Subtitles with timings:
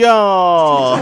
[0.00, 0.98] 笑。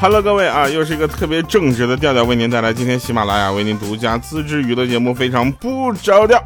[0.00, 6.42] Hello，各位啊，又是一个特别正直的调调为您带来今天喜马拉雅为您独家自制娱乐节目，非常不着调。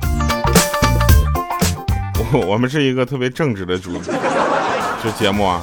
[2.32, 3.92] 我 我们是一个特别正直的主
[5.02, 5.62] 这节目啊。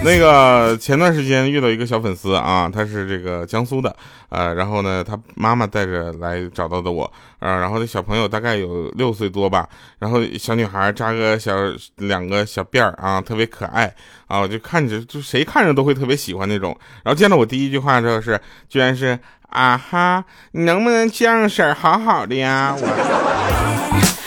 [0.02, 3.94] 那个前段时间遇到一个小粉丝啊，他是这个江苏的，
[4.30, 7.04] 呃，然后呢，他妈妈带着来找到的我，
[7.38, 9.68] 啊，然后这小朋友大概有六岁多吧，
[9.98, 11.54] 然后小女孩扎个小
[11.96, 13.94] 两个小辫儿啊，特别可爱
[14.26, 16.74] 啊，我就看着就谁看着都会特别喜欢那种，
[17.04, 19.18] 然后见到我第一句话就是，居然是
[19.50, 22.74] 啊哈，你能不能叫婶好好的呀？
[22.74, 24.19] 我。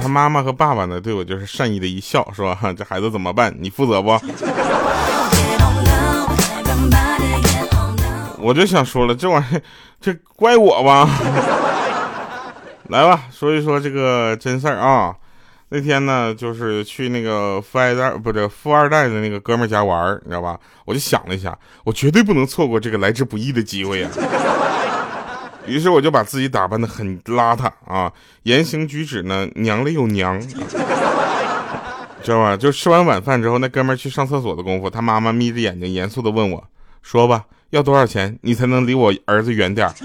[0.00, 2.58] 他妈妈和爸爸呢，对我就是善意的一笑，是吧？
[2.76, 3.54] 这孩子怎么办？
[3.58, 4.10] 你负责不？
[8.38, 9.62] 我就想说了，这玩意儿，
[10.00, 11.08] 这怪我吧？
[12.90, 15.14] 来吧，说一说这个真事儿啊。
[15.70, 20.60] 那天呢，就是去那个富二代，不是富二代的那个哥们家玩，你知道吧？
[20.84, 24.08] 我就想了一下，我绝对不能错过这个来之不易的机会呀。
[25.66, 28.12] 于是我就把自己打扮的很邋遢啊，
[28.42, 30.40] 言行举止呢娘里又娘，
[32.22, 32.56] 知道吧？
[32.56, 36.64] 就吃完晚饭之后，那哥们去上厕所的功夫，他妈妈眯着眼睛严肃的问我，
[37.02, 39.90] 说吧，要多少钱你才能离我儿子远点？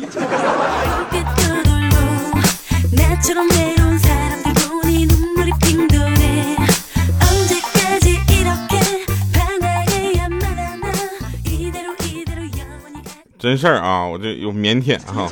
[13.39, 15.29] 真事儿啊，我这有腼腆哈。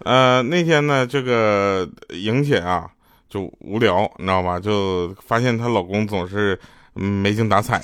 [0.00, 2.86] 呃，那天呢，这个莹姐啊
[3.30, 4.58] 就无聊，你知道吧？
[4.58, 6.58] 就发现她老公总是
[6.92, 7.80] 没精打采，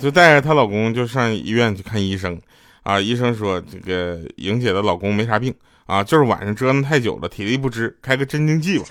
[0.00, 2.40] 就带着她老公就上医院去看医生。
[2.82, 8.86] 啊，医生说这个莹姐的老公没啥病啊，就是晚上折腾太久了，体力不支，开个镇静剂吧。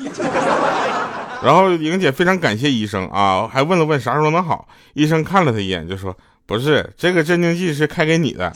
[1.43, 4.67] 然后莹姐非常感谢医生啊，还问了问啥时候能好。
[4.93, 6.15] 医生看了她一眼就说。
[6.51, 8.51] 不是这个镇静剂是开给你的，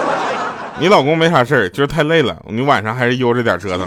[0.80, 3.86] 你老公没啥事儿，就是太累了，你晚上还是悠着点折腾。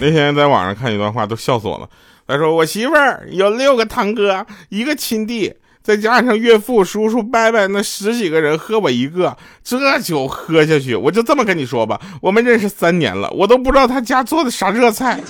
[0.00, 1.88] 那天在网上看一段话，都笑死我了。
[2.26, 15.20] 他说：“我媳妇儿有六个堂哥，一个亲弟。”再加上岳父、叔叔、伯伯，那十几个人喝我一个，这酒喝下去，我就这么跟你说吧，我们认识三年了，我都不知道他家做的啥热菜，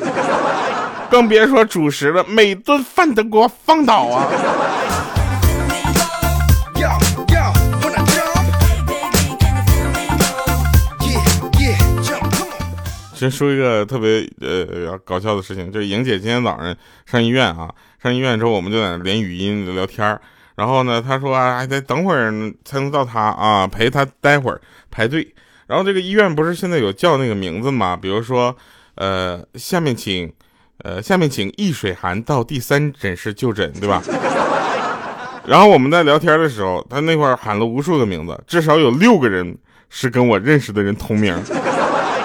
[1.10, 4.30] 更别说主食了，每顿饭都给我放倒啊！
[13.12, 16.76] 先说一个特别呃搞笑的事情，就是莹姐今天早上
[17.06, 20.20] 上医院啊，上医院之后，我们就在那连语音聊天儿。
[20.56, 22.32] 然后呢，他说还得等会儿
[22.64, 24.60] 才能到他啊，陪他待会儿
[24.90, 25.34] 排队。
[25.66, 27.96] 然后这个医院不是现在有叫那个名字吗？
[28.00, 28.54] 比如说，
[28.94, 30.32] 呃，下面请，
[30.84, 34.02] 呃，下面请易水寒到第三诊室就诊，对吧？
[35.46, 39.56] 然后我们在聊天的时候，他那块喊了无数个名字，至少有六个人
[39.90, 41.34] 是跟我认识的人同名。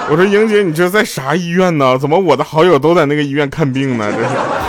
[0.09, 1.97] 我说英姐，你这在啥医院呢？
[1.97, 4.11] 怎么我的好友都在那个医院看病呢？
[4.11, 4.68] 这是。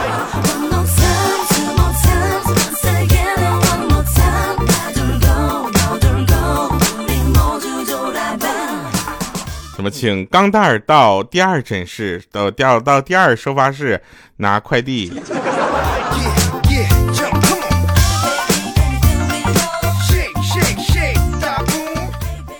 [9.80, 9.91] 什么？
[9.91, 13.98] 请钢蛋儿到第二诊室，到第二到第二收发室
[14.36, 15.10] 拿快递。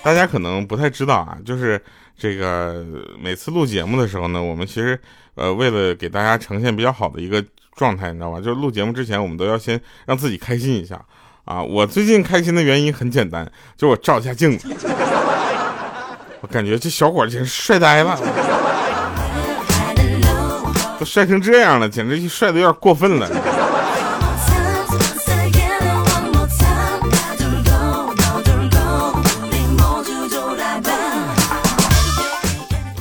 [0.03, 1.79] 大家可能不太知道啊，就是
[2.17, 2.83] 这个
[3.21, 4.99] 每次录节目的时候呢，我们其实
[5.35, 7.45] 呃为了给大家呈现比较好的一个
[7.75, 8.39] 状态，你知道吧？
[8.39, 10.99] 就是录节目之前，我们都要先让自己开心一下
[11.45, 11.61] 啊。
[11.61, 13.45] 我最近开心的原因很简单，
[13.77, 14.75] 就是我照一下镜子。
[16.41, 18.19] 我感觉这小伙简直帅呆了，
[20.99, 23.29] 都帅成这样了，简直就帅的有点过分了。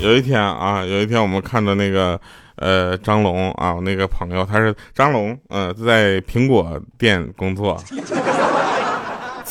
[0.01, 2.21] 有一天啊，有一天我们看到那个
[2.57, 7.83] 呃张龙啊，那个朋友他是张龙，嗯，在苹果店工作。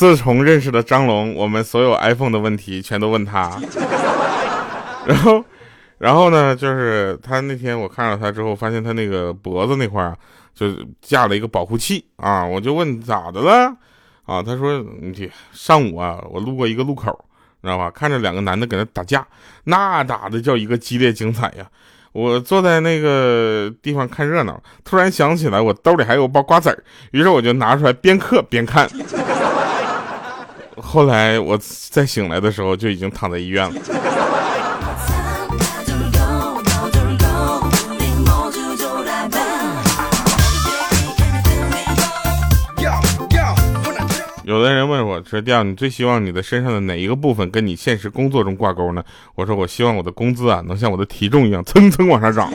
[0.00, 3.60] 自从认识了张龙，我们所有 iPhone 的问题全都问他。
[5.04, 5.44] 然后，
[5.98, 10.16] 然后呢，就是他那天我看到他之后，发现他那个脖子那块啊，
[10.54, 10.68] 就
[11.02, 12.42] 架了一个保护器啊。
[12.42, 13.76] 我就问咋的了
[14.24, 14.42] 啊？
[14.42, 17.12] 他说你上午啊，我路过一个路口，
[17.62, 17.90] 知道吧？
[17.90, 19.26] 看着两个男的搁那打架，
[19.64, 21.66] 那打的叫一个激烈精彩呀。
[22.12, 28.88] 我坐在那个地方看热闹，突然想起来我兜里还有包瓜子儿，于是我就拿出来边嗑边看。
[30.82, 31.58] 后来我
[31.90, 33.80] 再醒来的时候，就已经躺在医院了。
[44.44, 49.04] 有的人问我说：“调，你最希望你的身上的哪一个部分跟你现实工作中挂钩呢？”
[49.36, 52.52] 我说：“我希望我的工资啊，能像我的体重一样蹭蹭往上涨。”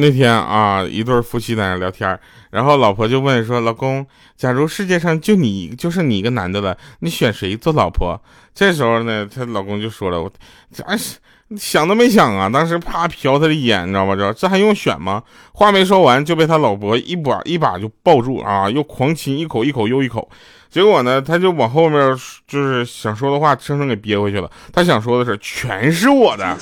[0.00, 2.18] 那天啊，一对夫妻在那聊天，
[2.50, 4.04] 然后老婆就问说：“老公，
[4.36, 8.20] 假如世界上就你，就是你一个男的了，你选谁做老婆？”
[8.54, 10.32] 这时候呢，她老公就说了：“我
[10.72, 11.18] 真是。”
[11.58, 12.48] 想都没想啊！
[12.48, 14.14] 当时啪瞟他的眼，你知道吗？
[14.14, 15.20] 这这还用选吗？
[15.52, 20.30] 话没说完就被他老婆一把一把就抱住啊，又狂亲一口一口又一口。
[20.70, 22.16] 结果呢，他就往后面
[22.46, 24.48] 就是想说的话，生生给憋回去了。
[24.72, 26.56] 他想说的是，全是我的。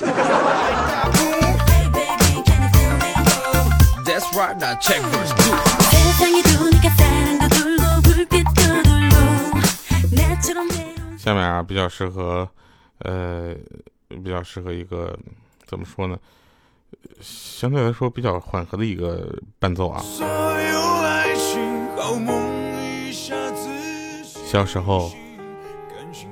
[11.18, 12.48] 下面啊，比较适合，
[13.00, 13.54] 呃。
[14.24, 15.14] 比较适合一个
[15.66, 16.16] 怎么说呢？
[17.20, 20.02] 相对来说比较缓和的一个伴奏啊。
[24.46, 25.10] 小时候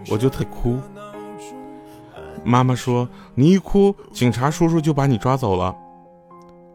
[0.08, 0.80] 我就特哭，
[2.42, 5.76] 妈妈说你一哭，警察叔叔就把你抓走了。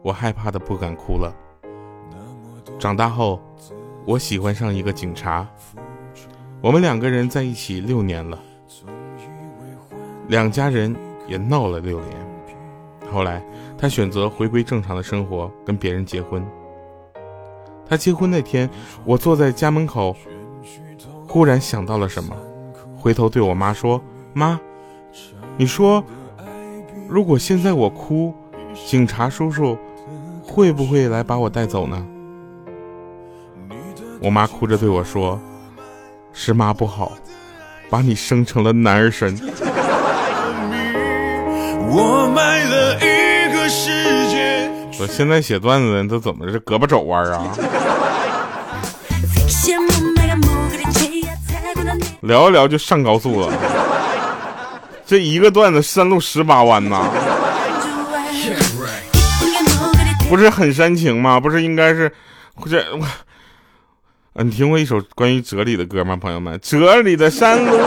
[0.02, 1.32] 我害怕的不敢哭了。
[2.78, 3.40] 长大后，
[4.04, 5.46] 我喜欢上一个警察，
[6.60, 8.38] 我们两个人在一起六年了。
[10.28, 10.94] 两家人
[11.28, 12.16] 也闹了六年，
[13.12, 13.42] 后来
[13.78, 16.44] 他选择回归正常的生活，跟别人结婚。
[17.88, 18.68] 他结婚那天，
[19.04, 20.16] 我坐在家门口，
[21.28, 22.34] 忽然想到了什么，
[22.96, 24.00] 回头对我妈说
[24.32, 24.58] ：“妈，
[25.56, 26.02] 你说，
[27.08, 28.34] 如果现在我哭，
[28.86, 29.76] 警察叔叔
[30.54, 32.04] 会不会来把我带走呢？”
[34.20, 35.40] 我妈哭着对我说
[36.32, 37.12] ：“是妈不好，
[37.88, 39.34] 把你生成了男儿身。
[41.94, 43.90] ”我买了一个世
[44.28, 44.70] 界。
[45.00, 47.56] 我现在写段子都怎么这胳膊肘弯啊？
[52.20, 53.52] 聊一聊就上高速了，
[55.04, 57.08] 这一个段子山路十八弯呐，
[60.32, 61.38] 不是很煽情吗？
[61.38, 62.10] 不是应该是
[62.64, 64.42] 这我？
[64.42, 66.58] 你听过一首关于哲理的歌吗，朋友们？
[66.62, 67.78] 哲理的山路。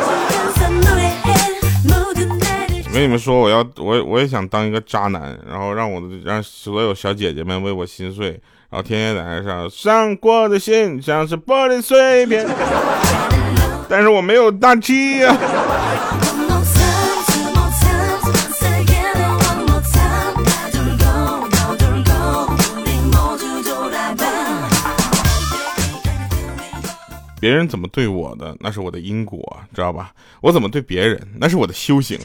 [2.93, 8.27] 跟你们说，我要我我也想当一个渣男，然后让我的让所有小姐姐们为我心碎，
[8.69, 12.47] 然后天天在那上伤过的心像是玻璃碎片，
[13.89, 15.35] 但是我没有大气呀。
[27.45, 29.39] 别人怎么对我的，那是我的因果，
[29.71, 30.11] 知道吧？
[30.41, 32.19] 我怎么对别人，那是我的修行。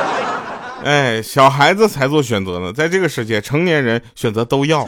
[0.84, 4.86] 哎，小孩子才做选择呢，在这个世界，成年人选择都要，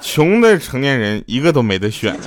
[0.00, 2.18] 穷的成年人一个都没得选。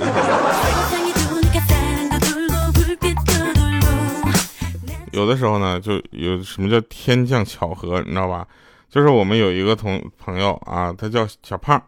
[5.12, 8.46] 有的时候呢，就有什么叫天降巧合，你知道吧？
[8.88, 11.78] 就是我们有一个同朋友啊，他叫小胖。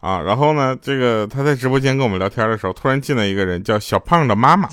[0.00, 4.68] 啊，然后呢，这个他在直播间跟我们聊天的时候，突然进来一个人，叫小胖的妈妈。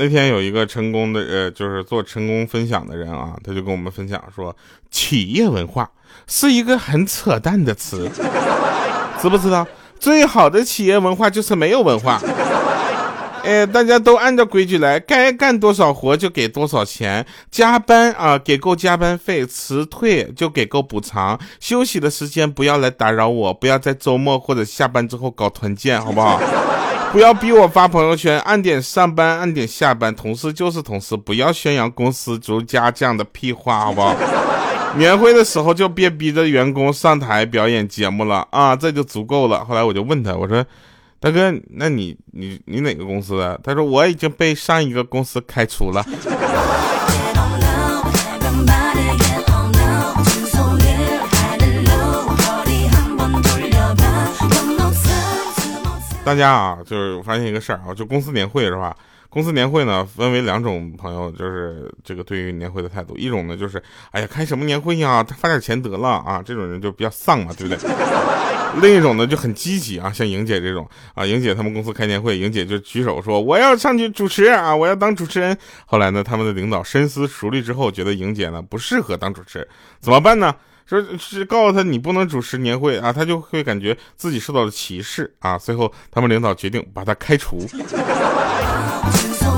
[0.00, 4.56] 那天有一个成功的，呃，就是做成功分享的人啊，他就跟我们分享说，
[4.90, 5.90] 企业文化
[6.26, 8.08] 是一个很扯淡的词，
[9.20, 9.66] 知不知道？
[9.98, 12.18] 最好的企业文化就是没有文化。
[13.44, 26.38] 哎，大家都按照规矩来，该干多少活就给多少钱，加班啊给够加班费，辞退就给够补偿，休息的时间不要来打扰我，不要在周末或者下班之后搞团建，好不好？
[27.10, 34.14] 不要逼我发朋友圈，按点上班，按点下班，同事就是同事，不要宣扬公司逐家这样的屁话，好不好？
[34.98, 39.64] 年会的时候就别逼着员工上台表演节目了啊，这就足够了。
[39.64, 40.64] 后来我就问他，我说。
[41.20, 43.60] 大哥，那你你你哪个公司的？
[43.64, 46.04] 他说我已经被上一个公司开除了。
[56.24, 58.94] 大家啊，就是我发现一个事儿啊，就公司年会是吧？
[59.28, 63.16] 公司年会呢，分为两种朋友，就是这个对于年会的态度。
[63.16, 63.82] 一种呢，就是
[64.12, 67.90] 哎呀，开什么年会呀，发点钱得了啊，这种人就比较丧嘛，对不对？
[68.80, 75.56] 另一种呢，就很积极啊，像莹姐这种啊，莹姐他们公司开年会，莹姐就举手说我要上去主持啊，我要当主持人。
[75.86, 79.68] 后来呢，他们的领导深思熟虑之后，觉得莹姐呢不适合当主持人，
[80.00, 80.54] 怎么办呢？
[80.86, 85.58] 说是告诉他你不能主持年会啊，他就会感觉自己受到了歧视啊。
[85.58, 87.58] 最后他们领导决定把他开除。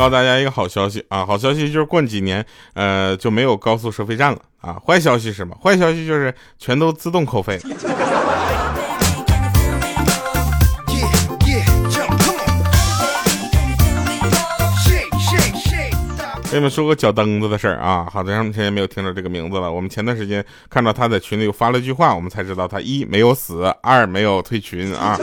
[0.00, 2.42] 告诉大家一个好消息啊，好消息就是过几年
[2.72, 4.80] 呃就没有高速收费站了啊。
[4.82, 5.54] 坏消息是什么？
[5.62, 7.60] 坏消息就是全都自动扣费。
[16.50, 19.70] 给你们说个脚蹬子的事儿啊，好长时间没有听到这个名字了。
[19.70, 25.18] 我们前段时间看到他在群里又发了句话，我们才知道他一没有死，二没有退群啊。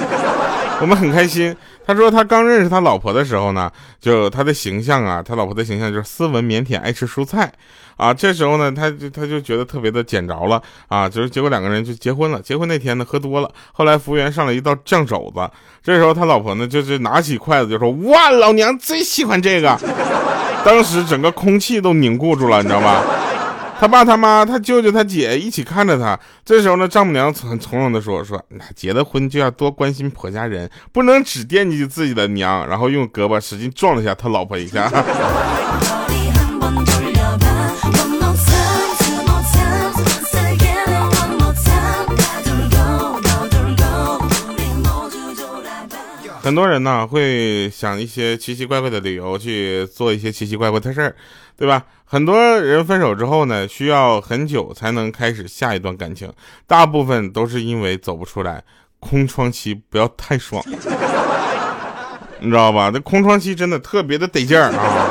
[0.80, 1.56] 我们很开心。
[1.86, 7.52] 他说他刚认识他老婆的时候呢，就他的形象啊，他老婆的形象就是斯文腼腆，爱吃蔬菜
[7.96, 8.14] 啊。
[8.14, 12.42] 这时候呢，他就他就觉得特别的捡着了啊，就是结果两个人就结婚了。
[12.42, 15.50] 结婚那天呢，喝多了，后来服务员上了一道酱肘子，
[15.82, 19.80] 这时候他老婆呢就是拿起筷子就说：“哇，老娘最喜欢这个。”
[20.66, 23.02] 当时整个空气都凝固住了，你知道吧？
[23.80, 26.20] 他爸、他妈、他舅舅、他姐一起看着他。
[26.44, 28.44] 这时候呢，丈母娘很从容的说：“说
[28.76, 34.92] 结了婚就要多关心婆家人，不能只惦记自己的娘。”然后用胳膊使劲撞了一下他老婆一下。
[46.48, 51.14] 很多人呢会想一些奇奇怪怪的理由去做一些奇奇怪怪的事儿，
[51.58, 51.84] 对吧？
[52.06, 56.32] 很多人分手之后呢，需要很久才能开始下一段感情，
[56.66, 58.64] 大部分都是因为走不出来，
[59.02, 60.64] 空窗期不要太爽，
[62.40, 62.90] 你知道吧？
[62.90, 65.04] 这空窗期真的特别的得劲儿啊！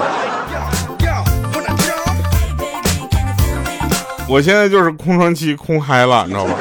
[4.26, 6.54] 我现在就是空窗期空嗨了，你知道吧？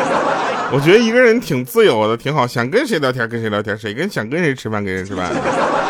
[0.71, 5.31] 我觉得一个人挺自由的，挺好，想跟谁聊天跟谁聊天，谁跟想跟谁吃饭跟谁吃饭。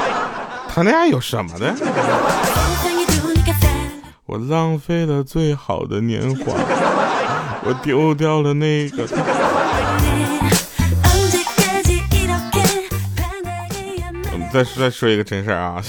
[0.69, 1.73] 谈恋爱有什么的？
[4.27, 6.53] 我浪费了最好的年华，
[7.63, 9.07] 我丢掉了那个。
[14.31, 15.81] 我 们再再说一个真事儿啊，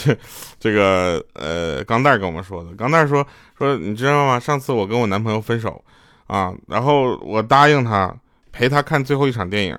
[0.61, 3.26] 这个呃，钢蛋跟我们说的，钢蛋说
[3.59, 4.38] 说你知道吗？
[4.38, 5.83] 上次我跟我男朋友分手
[6.28, 8.14] 啊，然后我答应他。
[8.57, 9.79] 陪他看最后一场电影，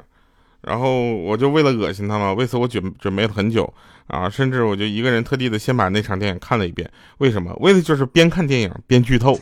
[0.61, 3.73] 然后我就为了恶心他嘛，为此我准准备了很久
[4.05, 6.87] 啊，甚至我就一个人特地的先把那场电影看了一遍。
[7.17, 7.51] 为什么？
[7.59, 9.35] 为的就是边看电影边剧透。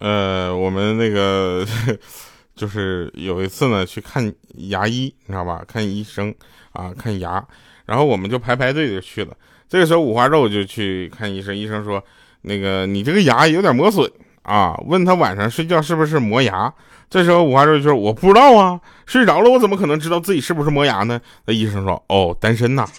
[0.00, 1.64] 呃，我们那个
[2.56, 5.62] 就是有一次呢，去看牙医，你知道吧？
[5.66, 6.34] 看医生
[6.72, 7.42] 啊，看牙，
[7.86, 9.36] 然后我们就排排队就去了。
[9.68, 12.02] 这个时候五花肉就去看医生，医生说
[12.42, 14.10] ：“那个你这个牙有点磨损
[14.42, 16.72] 啊。”问他晚上睡觉是不是磨牙？
[17.08, 22.86] 这时候五花肉就说：“我不知道啊，睡着了我怎么可能知道自己是不是磨牙呢？”那医生说：“哦，单身呐。”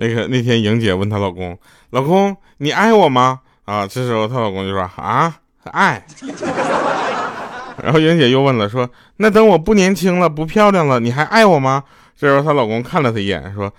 [0.00, 1.58] 那个那天莹姐问她老公
[1.90, 5.34] ：“老公，你爱我吗？”啊，这时候她老公就说：“啊，
[5.72, 6.00] 爱。
[7.82, 8.88] ”然后莹姐又问了，说
[9.18, 11.82] ：“那等我不年轻了，不漂亮了，你还爱我吗？”
[12.16, 13.72] 这时候她老公看了她一眼，说：“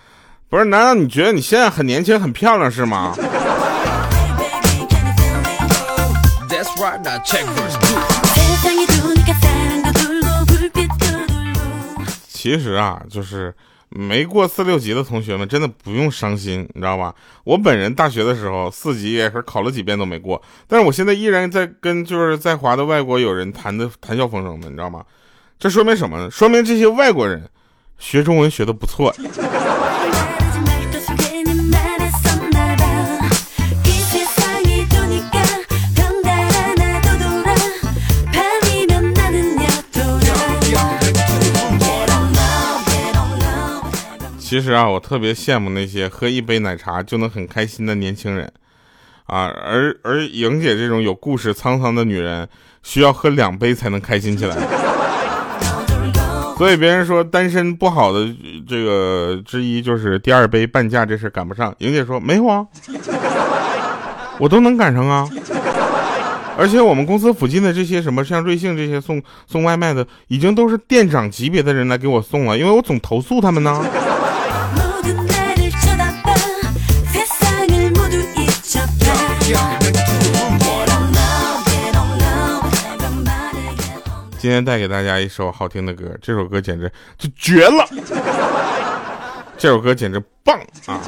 [0.50, 3.16] 不是，难道你觉得你现在很年轻、很漂亮是吗？”
[12.28, 13.56] 其实啊，就是。
[13.89, 17.13] 没过四六级的同学们真的不用伤心，你知道吧？
[17.43, 25.03] 我本人大学的时候四级也是考了几遍都没过，但是我现在依然在跟就是在华的外国友人谈的谈笑风生的，你知道吗？
[25.58, 26.29] 这说明什么呢？
[26.29, 27.50] 说明这些外国人
[27.98, 29.13] 学中文学的不错。
[44.50, 48.51] 其实啊，我特别羡慕那些喝一杯奶茶就能很开心的年轻人，
[49.27, 52.50] 啊，而而莹姐这种有故事沧桑的女人，
[52.82, 54.58] 需要喝两杯才能开心起来。
[56.58, 58.27] 所以别人说单身不好的
[58.68, 61.72] 这个之一就是第二杯半价这事赶不上。
[61.77, 62.65] 莹姐说没有啊，
[64.39, 65.29] 我都能赶上啊。
[66.58, 73.86] 而且我们公司附近的这些什么像瑞幸这些送送外卖的，已经都是店长级别的人来给我送了，因为我总投诉他们呢。
[84.38, 87.86] 今天带给大家一首好听的歌，这首歌简直就绝了，
[89.58, 91.00] 这首歌简直棒啊，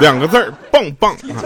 [0.00, 1.44] 两个字儿棒棒啊。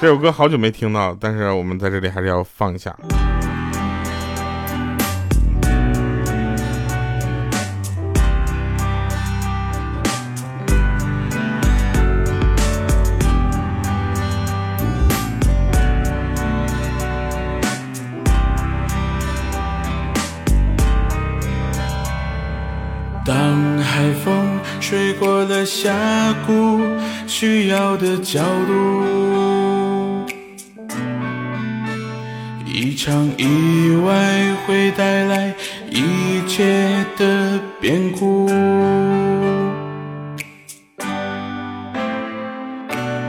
[0.00, 2.94] 这首歌好久没听到，但是我们在这里还是要放一下。
[25.64, 25.92] 峡
[26.46, 26.80] 谷，
[27.26, 29.02] 需要的角度。
[32.64, 35.54] 一场意外会带来
[35.90, 38.48] 一切的变故，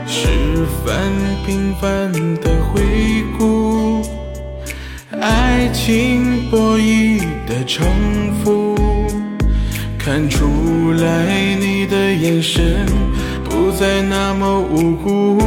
[0.06, 1.12] 十分
[1.46, 2.10] 平凡
[2.40, 2.82] 的回
[3.38, 4.02] 顾，
[5.20, 7.86] 爱情博弈的城
[8.42, 8.74] 府，
[9.98, 11.73] 看出来你
[12.14, 12.86] 眼神
[13.44, 15.38] 不再那么无辜。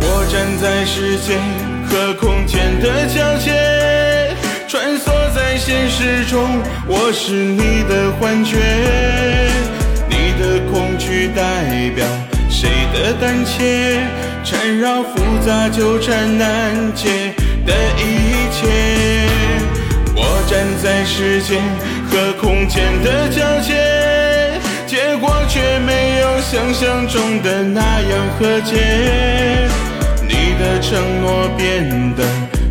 [0.00, 1.38] 我站在时间
[1.88, 4.34] 和空间的交界，
[4.68, 8.58] 穿梭在现实中，我是你的幻觉。
[10.08, 12.04] 你的恐惧代表
[12.48, 14.00] 谁的胆怯？
[14.42, 15.14] 缠绕复
[15.46, 17.32] 杂纠缠难解
[17.64, 19.29] 的一切。
[20.50, 21.62] 站在时间
[22.10, 29.68] 和空间的交界，结果却没有想象中的那样和解。
[30.26, 32.24] 你的承诺变得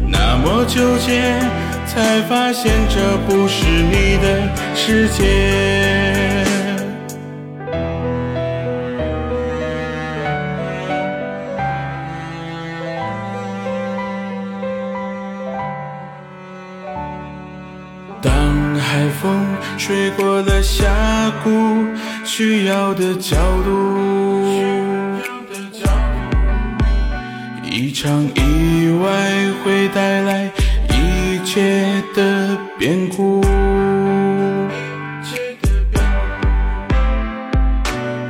[0.05, 1.39] 那么纠结，
[1.87, 4.41] 才发现这不是你的
[4.75, 6.28] 世界。
[18.21, 19.45] 当海风
[19.77, 20.85] 吹过了峡
[21.43, 21.85] 谷，
[22.25, 23.69] 需要的角度。
[27.63, 29.09] 一场意外
[29.63, 30.51] 会带来
[30.89, 33.41] 一切的变故，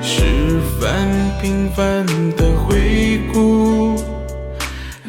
[0.02, 1.08] 十分
[1.41, 3.95] 平凡的回顾，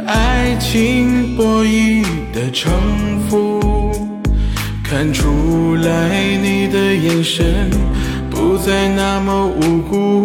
[0.07, 3.10] 爱情博弈的成，
[5.83, 7.71] 来你的眼神
[8.31, 10.23] 不再那么无辜。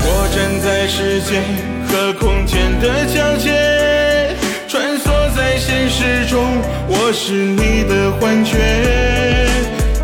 [0.00, 1.42] 我站在时间
[1.86, 4.34] 和空间的交界，
[4.66, 5.04] 穿梭
[5.36, 6.42] 在现实中，
[6.88, 8.58] 我是你的幻觉。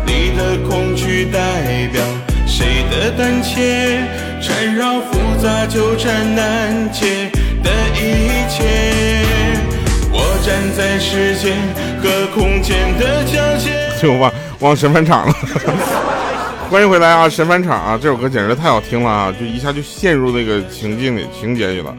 [0.05, 2.01] 你的恐惧代表
[2.45, 3.99] 谁的胆怯？
[4.39, 7.29] 缠绕复杂纠缠难解
[7.63, 8.96] 的一切。
[10.57, 11.55] 站在时间
[12.01, 15.33] 和空间的交界，就忘忘审判场了。
[16.71, 17.29] 欢迎回来啊！
[17.29, 17.99] 神返场啊！
[18.01, 19.31] 这首歌简直太好听了啊！
[19.39, 21.95] 就一下就陷入那个情境里、情节里了。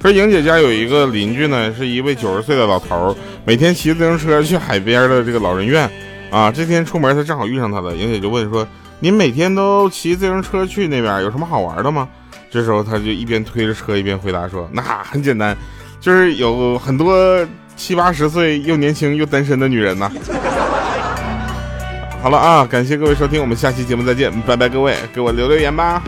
[0.00, 5.86] 说莹姐家有一个邻居呢，是一位九十岁的老头，每天骑自行车去海边的这个老人院
[6.30, 6.50] 啊。
[6.50, 7.94] 这天出门，他正好遇上他了。
[7.94, 8.66] 莹姐就问说
[9.00, 12.08] ：“您每天都骑自行车去那边，有什么好玩的吗？”
[12.50, 15.54] 这时候他就一边推着车一边回答说：“那很简单，
[16.00, 17.46] 就是有很多
[17.78, 20.12] 七八十岁又年轻又单身的女人呐。”
[22.20, 26.02] 好了啊，感谢各位收听，我们下期节目再见，拜拜，各位，给我留留言吧。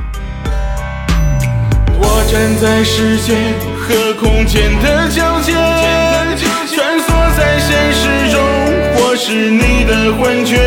[2.02, 5.52] 我站在时间和空间的交界，
[6.66, 7.06] 穿梭
[7.36, 8.40] 在现实中，
[8.96, 10.58] 我是你的幻觉。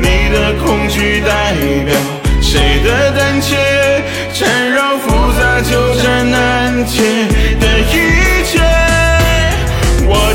[0.00, 1.52] 你的恐惧代
[1.84, 1.92] 表
[2.40, 4.02] 谁的胆怯？
[4.32, 7.28] 缠绕复杂纠缠难解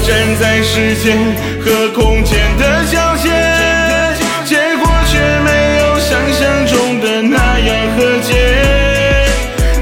[0.07, 1.17] 站在时间
[1.59, 3.27] 和空间的交界
[4.45, 8.35] 结果却没有想象中的那样和解。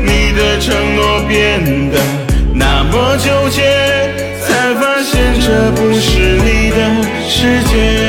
[0.01, 1.99] 你的承诺变得
[2.53, 3.63] 那么纠结
[4.39, 8.02] 才发现这不是你的世界。